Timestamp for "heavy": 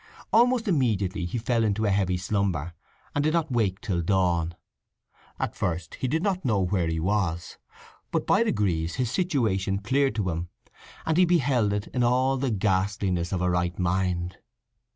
1.91-2.17